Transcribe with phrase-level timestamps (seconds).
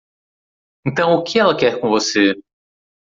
[0.83, 2.33] Então o que ela quer com você?